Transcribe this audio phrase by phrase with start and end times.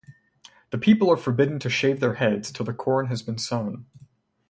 [0.71, 3.85] The people are forbidden to shave their heads till the corn has been sown.